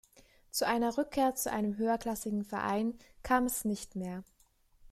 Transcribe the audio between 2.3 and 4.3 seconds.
Verein kam es nicht mehr.